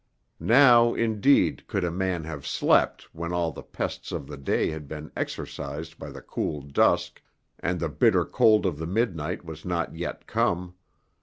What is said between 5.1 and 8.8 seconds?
exorcized by the cool dusk, and the bitter cold of